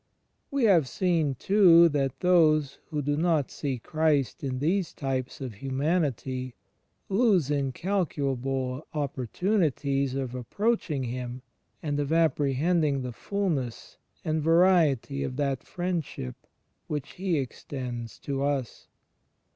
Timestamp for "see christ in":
3.51-4.57